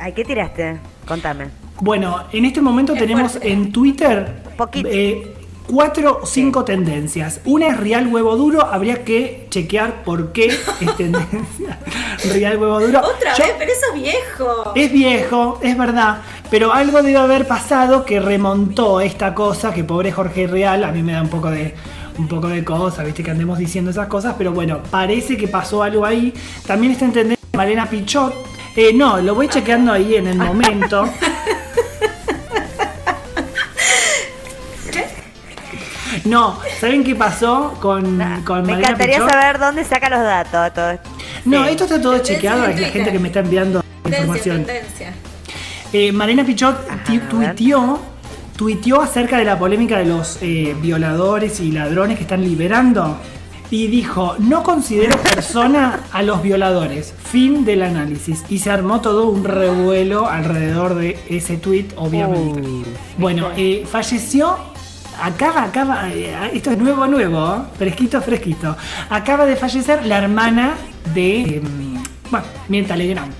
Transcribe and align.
Ay, 0.00 0.12
¿qué 0.12 0.24
tiraste? 0.24 0.78
Contame. 1.06 1.46
Bueno, 1.80 2.24
en 2.32 2.44
este 2.44 2.60
momento 2.60 2.94
tenemos 2.94 3.38
en 3.42 3.70
Twitter 3.72 4.42
eh, 4.84 5.34
cuatro 5.66 6.20
o 6.22 6.26
cinco 6.26 6.64
tendencias. 6.64 7.40
Una 7.44 7.68
es 7.68 7.76
Real 7.78 8.06
Huevo 8.06 8.36
Duro, 8.36 8.64
habría 8.64 9.04
que 9.04 9.46
chequear 9.50 10.02
por 10.02 10.32
qué 10.32 10.46
es 10.46 10.96
tendencia. 10.96 11.78
Real 12.32 12.56
Huevo 12.58 12.80
Duro. 12.80 13.00
Otra 13.00 13.34
Yo- 13.36 13.44
vez, 13.44 13.54
pero 13.58 13.72
eso 13.72 13.86
es 13.94 14.02
viejo. 14.02 14.72
Es 14.74 14.92
viejo, 14.92 15.58
es 15.62 15.76
verdad, 15.76 16.22
pero 16.50 16.72
algo 16.72 17.02
debe 17.02 17.18
haber 17.18 17.46
pasado 17.46 18.04
que 18.04 18.20
remontó 18.20 19.00
esta 19.00 19.34
cosa, 19.34 19.72
que 19.74 19.84
pobre 19.84 20.12
Jorge 20.12 20.46
Real, 20.46 20.84
a 20.84 20.92
mí 20.92 21.02
me 21.02 21.12
da 21.12 21.22
un 21.22 21.28
poco 21.28 21.50
de 21.50 21.74
un 22.18 22.28
poco 22.28 22.48
de 22.48 22.62
cosa, 22.64 23.02
viste 23.02 23.22
que 23.22 23.30
andemos 23.30 23.56
diciendo 23.58 23.90
esas 23.90 24.06
cosas, 24.08 24.34
pero 24.36 24.52
bueno, 24.52 24.80
parece 24.90 25.38
que 25.38 25.48
pasó 25.48 25.82
algo 25.82 26.04
ahí. 26.04 26.34
También 26.66 26.92
está 26.92 27.06
en 27.06 27.12
tendencia 27.12 27.46
Malena 27.56 27.86
Pichot. 27.88 28.34
Eh, 28.82 28.94
no, 28.94 29.20
lo 29.20 29.34
voy 29.34 29.46
chequeando 29.46 29.92
ahí 29.92 30.14
en 30.14 30.26
el 30.26 30.38
momento. 30.38 31.06
No, 36.24 36.58
¿saben 36.80 37.04
qué 37.04 37.14
pasó 37.14 37.74
con, 37.80 38.18
con 38.44 38.64
Me 38.66 38.72
encantaría 38.74 39.16
Pichot? 39.16 39.30
saber 39.30 39.58
dónde 39.58 39.84
saca 39.84 40.08
los 40.10 40.20
datos 40.20 40.64
de 40.64 40.70
todo 40.70 40.90
esto. 40.92 41.10
No, 41.44 41.64
Sí. 41.64 41.70
esto 41.70 41.84
está 41.84 42.00
todo 42.00 42.12
Tendencia 42.14 42.34
chequeado, 42.36 42.64
es 42.66 42.80
la 42.80 42.88
gente 42.88 43.12
que 43.12 43.18
me 43.18 43.28
está 43.28 43.40
enviando 43.40 43.82
Tendencia, 44.02 44.20
información. 44.20 44.64
tendencia. 44.64 45.12
Eh, 45.92 46.12
Marina 46.12 46.44
Pichot 46.44 46.90
a 46.90 47.04
tuiteó, 47.28 48.00
tuiteó 48.56 49.00
acerca 49.02 49.38
de 49.38 49.44
la 49.44 49.58
polémica 49.58 49.98
de 49.98 50.06
los 50.06 50.38
eh, 50.42 50.74
violadores 50.80 51.60
y 51.60 51.70
ladrones 51.70 52.16
que 52.16 52.22
están 52.24 52.42
liberando 52.42 53.18
y 53.70 53.86
dijo, 53.86 54.36
no 54.38 54.62
considero 54.62 55.16
persona 55.18 56.00
a 56.12 56.22
los 56.22 56.42
violadores. 56.42 57.14
Fin 57.30 57.64
del 57.64 57.82
análisis. 57.82 58.44
Y 58.48 58.58
se 58.58 58.70
armó 58.70 59.00
todo 59.00 59.28
un 59.28 59.44
revuelo 59.44 60.28
alrededor 60.28 60.96
de 60.96 61.18
ese 61.28 61.56
tuit, 61.56 61.92
obviamente. 61.96 62.90
Bueno, 63.18 63.48
eh, 63.56 63.86
falleció... 63.90 64.56
Acaba, 65.22 65.64
acaba, 65.64 66.08
eh, 66.10 66.34
esto 66.54 66.70
es 66.70 66.78
nuevo, 66.78 67.06
nuevo, 67.06 67.54
¿eh? 67.54 67.76
fresquito, 67.76 68.22
fresquito. 68.22 68.74
Acaba 69.10 69.44
de 69.44 69.54
fallecer 69.54 70.06
la 70.06 70.16
hermana 70.16 70.76
de, 71.12 71.40
eh, 71.40 71.62
bueno, 72.30 72.46
Mirta 72.68 72.96
Legrand 72.96 73.30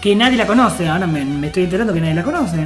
que 0.00 0.14
nadie 0.14 0.36
la 0.36 0.46
conoce. 0.46 0.88
Ahora 0.88 1.06
me, 1.06 1.24
me 1.24 1.48
estoy 1.48 1.64
enterando 1.64 1.92
que 1.92 2.00
nadie 2.00 2.14
la 2.14 2.22
conoce. 2.22 2.58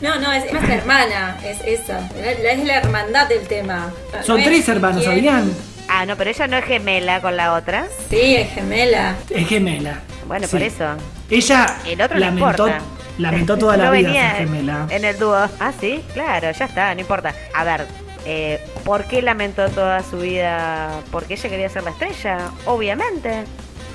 No, 0.00 0.18
no, 0.20 0.32
es, 0.32 0.44
es 0.44 0.52
nuestra 0.52 0.74
hermana, 0.74 1.36
es 1.44 1.60
esa. 1.64 2.00
La- 2.16 2.32
la- 2.42 2.50
es 2.52 2.64
la 2.64 2.76
hermandad 2.78 3.28
del 3.28 3.46
tema. 3.46 3.90
Son 4.22 4.38
No 4.38 4.44
tres 4.44 4.68
hermanos. 4.68 5.04
¿sabían? 5.04 5.52
Ah, 5.88 6.06
no, 6.06 6.16
pero 6.16 6.30
ella 6.30 6.46
no 6.46 6.56
es 6.56 6.64
gemela 6.64 7.20
con 7.20 7.36
la 7.36 7.52
otra. 7.54 7.86
Sí, 8.10 8.36
es 8.36 8.52
gemela. 8.52 9.14
Es 9.30 9.48
gemela. 9.48 10.00
Bueno, 10.26 10.46
Sí. 10.46 10.52
por 10.52 10.62
eso. 10.62 10.84
Ella 11.30 11.76
El 11.86 12.00
otro 12.00 12.14
no 12.18 12.20
lamentó, 12.20 12.66
importa. 12.68 12.78
lamentó 13.18 13.58
toda 13.58 13.76
la 13.78 13.84
No 13.86 13.90
vida 13.92 14.08
venía 14.08 14.30
ser 14.36 14.38
gemela. 14.48 14.86
En 14.90 15.04
el 15.04 15.18
dúo. 15.18 15.36
Ah, 15.60 15.72
sí, 15.80 16.02
claro, 16.14 16.50
ya 16.50 16.64
está, 16.64 16.94
no 16.94 17.00
importa. 17.00 17.34
A 17.54 17.64
ver, 17.64 17.86
eh, 18.24 18.64
¿por 18.84 19.04
qué 19.04 19.20
lamentó 19.22 19.68
toda 19.68 20.02
su 20.02 20.18
vida? 20.18 20.88
Porque 21.10 21.34
ella 21.34 21.48
quería 21.50 21.68
ser 21.68 21.82
la 21.84 21.90
estrella, 21.90 22.38
obviamente. 22.64 23.44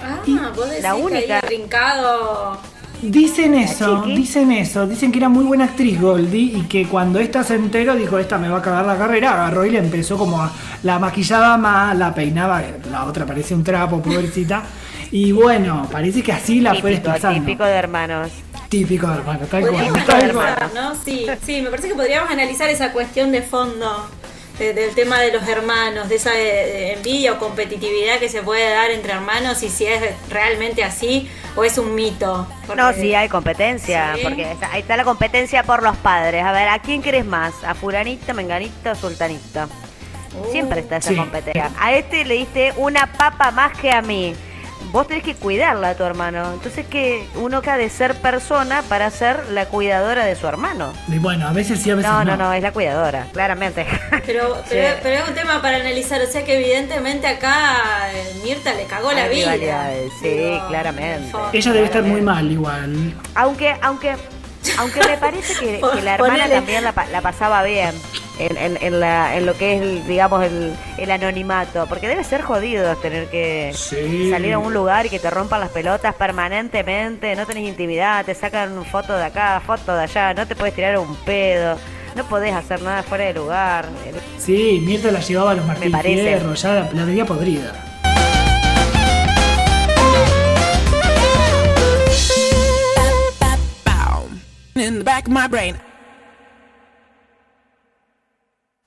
Ah, 0.04 0.20
vos 0.56 0.70
decís 0.70 0.84
la 0.84 0.92
que 0.96 1.02
única- 1.02 1.36
ahí 1.44 1.50
rincado. 1.58 2.58
Dicen 3.02 3.56
eso, 3.56 4.02
dicen 4.02 4.52
eso, 4.52 4.86
dicen 4.86 5.12
que 5.12 5.20
era 5.20 5.30
muy 5.30 5.46
buena 5.46 5.64
actriz 5.66 6.00
Goldie 6.02 6.58
y 6.58 6.62
que 6.64 6.86
cuando 6.86 7.18
esta 7.20 7.44
se 7.46 7.56
enteró 7.56 7.96
dijo 7.96 8.20
esta 8.20 8.38
me 8.38 8.50
va 8.50 8.58
a 8.58 8.62
cagar 8.62 8.86
la 8.86 8.98
carrera, 8.98 9.32
agarró 9.34 9.66
y 9.66 9.70
le 9.70 9.80
empezó 9.80 10.18
como 10.18 10.42
a 10.42 10.52
la 10.84 11.00
maquillaba 11.00 11.58
más, 11.58 11.98
la 11.98 12.14
peinaba, 12.14 12.62
la 12.92 13.06
otra 13.06 13.26
parecía 13.26 13.56
un 13.56 13.64
trapo, 13.64 14.02
pobrecita. 14.02 14.64
Y 15.12 15.32
bueno, 15.32 15.88
parece 15.90 16.22
que 16.22 16.34
así 16.34 16.60
la 16.60 16.72
fue 16.76 16.92
Típico, 16.92 17.10
desplazando. 17.12 17.46
típico 17.46 17.64
de 17.64 17.72
hermanos. 17.72 18.32
Típico 18.68 19.08
de 19.08 19.14
hermano, 19.16 19.40
tal 19.50 19.68
cual, 19.68 19.86
analizar, 19.88 20.70
¿no? 20.76 20.94
Sí, 21.04 21.26
sí, 21.44 21.62
me 21.62 21.70
parece 21.70 21.88
que 21.88 21.96
podríamos 21.96 22.30
analizar 22.30 22.70
esa 22.70 22.92
cuestión 22.92 23.32
de 23.32 23.42
fondo 23.42 24.08
de- 24.60 24.74
del 24.74 24.94
tema 24.94 25.20
de 25.20 25.32
los 25.32 25.48
hermanos, 25.48 26.10
de 26.10 26.16
esa 26.16 26.38
eh, 26.38 26.94
envidia 26.94 27.34
o 27.34 27.40
competitividad 27.40 28.20
que 28.20 28.30
se 28.30 28.44
puede 28.44 28.70
dar 28.70 28.92
entre 28.92 29.14
hermanos 29.14 29.64
y 29.64 29.70
si 29.70 29.86
es 29.86 30.02
realmente 30.30 30.84
así 30.84 31.30
o 31.56 31.64
es 31.64 31.78
un 31.78 31.96
mito. 31.96 32.46
Porque- 32.68 32.82
No, 32.82 32.94
sí 32.94 33.16
hay 33.16 33.30
competencia, 33.30 34.14
Sí. 34.16 34.22
porque 34.24 34.52
está- 34.52 34.72
ahí 34.72 34.82
está 34.82 34.98
la 34.98 35.04
competencia 35.06 35.64
por 35.64 35.82
los 35.82 35.96
padres. 35.98 36.44
A 36.44 36.52
ver, 36.52 36.68
¿a 36.70 36.80
quién 36.80 37.02
querés 37.02 37.26
más? 37.26 37.54
¿A 37.66 37.74
fulanito, 37.74 38.34
menganito, 38.34 38.94
sultanito? 38.96 39.68
Uh, 40.36 40.52
Siempre 40.52 40.82
está 40.82 40.98
esa 40.98 41.10
Sí. 41.10 41.16
competencia. 41.16 41.72
A 41.80 41.94
este 41.94 42.24
le 42.26 42.36
diste 42.36 42.74
una 42.78 43.12
papa 43.14 43.50
más 43.52 43.76
que 43.78 43.92
a 43.92 44.02
mí. 44.04 44.36
Vos 44.92 45.08
tenés 45.08 45.24
que 45.24 45.36
cuidarla 45.36 45.90
a 45.90 45.96
tu 45.96 46.04
hermano. 46.04 46.52
Entonces 46.54 46.86
que 46.88 47.28
uno 47.36 47.62
que 47.62 47.70
ha 47.70 47.78
de 47.78 47.90
ser 47.90 48.16
persona 48.16 48.82
para 48.90 49.10
ser 49.12 49.50
la 49.52 49.66
cuidadora 49.66 50.26
de 50.26 50.36
su 50.36 50.48
hermano. 50.48 50.94
Y 51.08 51.20
bueno, 51.20 51.48
a 51.48 51.52
veces 51.54 51.80
sí, 51.82 51.92
a 51.92 51.96
veces 51.96 52.10
No, 52.12 52.24
no. 52.24 52.36
no, 52.36 52.46
no, 52.46 52.54
es 52.54 52.64
la 52.64 52.72
cuidadora, 52.72 53.28
claramente. 53.34 53.86
Pero, 54.26 54.58
pero, 54.70 54.88
Sí. 54.96 55.00
pero 55.04 55.24
es 55.24 55.30
un 55.30 55.36
tema 55.36 55.62
para 55.62 55.78
analizar, 55.78 56.20
o 56.22 56.26
sea 56.28 56.44
que 56.44 56.56
evidentemente 56.58 57.28
acá 57.28 58.12
eh, 58.14 58.34
Mirta 58.44 58.74
le 58.74 58.86
cagó 58.86 59.12
la 59.12 59.28
vida. 59.28 59.54
sí, 60.22 60.60
claramente. 60.70 61.32
Ella 61.54 61.72
debe 61.74 61.86
estar 61.86 62.04
muy 62.04 62.22
mal 62.22 62.50
igual. 62.52 63.14
Aunque, 63.36 63.76
aunque, 63.82 64.16
aunque 64.78 65.00
me 65.08 65.18
parece 65.18 65.54
que, 65.54 65.82
que 65.96 66.02
la 66.02 66.16
hermana 66.16 66.34
Ponele. 66.36 66.56
también 66.56 66.84
la, 66.84 66.94
pa- 66.94 67.06
la 67.08 67.22
pasaba 67.22 67.62
bien 67.64 67.94
en, 68.40 68.58
en, 68.58 68.78
en 68.82 69.00
la, 69.00 69.36
en 69.38 69.46
lo 69.46 69.54
que 69.56 69.76
es, 69.76 69.82
el, 69.82 70.08
digamos, 70.08 70.44
el, 70.46 70.74
el 70.98 71.12
anonimato. 71.12 71.86
Porque 71.88 72.08
debe 72.08 72.24
ser 72.24 72.42
jodido 72.42 72.96
tener 72.98 73.28
que 73.28 73.72
Sí. 73.74 74.30
salir 74.32 74.54
a 74.54 74.58
un 74.60 74.74
lugar 74.74 75.06
y 75.06 75.10
que 75.10 75.20
te 75.20 75.30
rompan 75.30 75.60
las 75.60 75.70
pelotas 75.70 76.16
permanentemente, 76.16 77.36
no 77.36 77.46
tenés 77.46 77.68
intimidad, 77.68 78.26
te 78.26 78.34
sacan 78.36 78.84
foto 78.86 79.16
de 79.18 79.26
acá, 79.26 79.62
foto 79.66 79.96
de 79.96 80.04
allá, 80.04 80.34
no 80.34 80.48
te 80.48 80.56
puedes 80.56 80.74
tirar 80.74 80.98
un 80.98 81.16
pedo, 81.18 81.78
no 82.16 82.24
podés 82.26 82.54
hacer 82.54 82.82
nada 82.82 83.04
fuera 83.04 83.26
de 83.26 83.34
lugar. 83.34 83.86
Sí, 84.38 84.82
Mirta 84.86 85.12
la 85.12 85.20
llevaba 85.20 85.52
a 85.52 85.56
los 85.56 85.66
Martín 85.66 85.92
parece. 85.92 86.24
Fierro, 86.24 86.54
ya 86.54 86.70
la, 86.74 86.82
la 86.94 87.06
tenía 87.06 87.26
podrida. 87.26 87.74
in 94.76 94.98
the 95.00 95.04
back 95.04 95.28
of 95.28 95.34
my 95.34 95.48
brain. 95.48 95.76